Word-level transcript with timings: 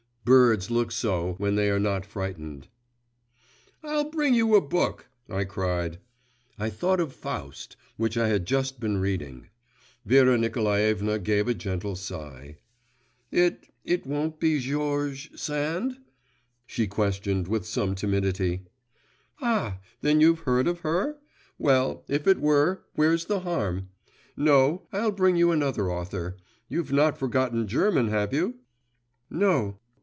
Birds 0.23 0.69
look 0.69 0.91
so 0.91 1.33
when 1.39 1.55
they 1.55 1.67
are 1.71 1.79
not 1.79 2.05
frightened. 2.05 2.67
'I'll 3.83 4.11
bring 4.11 4.35
you 4.35 4.53
a 4.55 4.61
book!' 4.61 5.07
I 5.27 5.45
cried. 5.45 5.97
(I 6.59 6.69
thought 6.69 6.99
of 6.99 7.11
Faust, 7.11 7.75
which 7.97 8.17
I 8.19 8.27
had 8.27 8.45
just 8.45 8.79
been 8.79 8.97
reading.) 8.99 9.49
Vera 10.05 10.37
Nikolaevna 10.37 11.17
gave 11.17 11.47
a 11.47 11.55
gentle 11.55 11.95
sigh. 11.95 12.57
'It 13.31 13.67
it 13.83 14.05
won't 14.05 14.39
be 14.39 14.59
Georges 14.59 15.27
Sand?' 15.41 15.97
she 16.67 16.85
questioned 16.85 17.47
with 17.47 17.65
some 17.65 17.95
timidity. 17.95 18.61
'Ah! 19.41 19.79
then 20.01 20.21
you've 20.21 20.41
heard 20.41 20.67
of 20.67 20.81
her? 20.81 21.17
Well, 21.57 22.05
if 22.07 22.27
it 22.27 22.39
were, 22.39 22.83
where's 22.93 23.25
the 23.25 23.39
harm?… 23.39 23.89
No, 24.37 24.87
I'll 24.93 25.11
bring 25.11 25.35
you 25.35 25.51
another 25.51 25.91
author. 25.91 26.37
You've 26.69 26.91
not 26.91 27.17
forgotten 27.17 27.67
German, 27.67 28.09
have 28.09 28.31
you?' 28.31 28.59
'No. 29.31 29.79